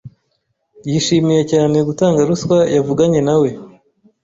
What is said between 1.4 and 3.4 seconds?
cyane gutanga ruswa Yavuganye